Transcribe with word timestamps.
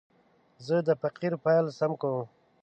زه 0.65 0.75
د 0.87 0.89
فقرې 1.01 1.29
پیل 1.45 1.65
سم 1.79 1.91
کوم. 2.01 2.23